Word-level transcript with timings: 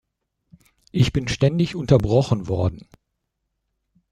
Ich 0.91 1.13
bin 1.13 1.27
ständig 1.27 1.75
unterbrochen 1.75 2.47
worden! 2.47 2.87